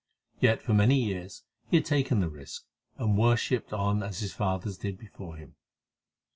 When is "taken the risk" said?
1.85-2.63